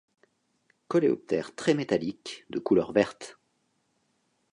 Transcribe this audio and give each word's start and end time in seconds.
Coléoptère 0.87 1.53
très 1.53 1.75
métallique, 1.75 2.45
de 2.49 2.57
couleur 2.57 2.91
verte. 2.91 3.37